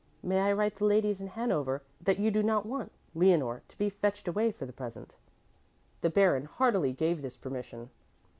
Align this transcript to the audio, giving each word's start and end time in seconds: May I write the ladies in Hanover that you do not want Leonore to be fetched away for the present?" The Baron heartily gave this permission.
May 0.23 0.39
I 0.39 0.51
write 0.53 0.73
the 0.73 0.85
ladies 0.85 1.21
in 1.21 1.27
Hanover 1.27 1.83
that 2.01 2.17
you 2.17 2.31
do 2.31 2.41
not 2.41 2.65
want 2.65 2.91
Leonore 3.13 3.61
to 3.67 3.77
be 3.77 3.91
fetched 3.91 4.27
away 4.27 4.51
for 4.51 4.65
the 4.65 4.73
present?" 4.73 5.15
The 6.01 6.09
Baron 6.09 6.45
heartily 6.45 6.91
gave 6.91 7.21
this 7.21 7.37
permission. 7.37 7.91